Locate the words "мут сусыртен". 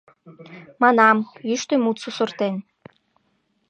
1.83-2.55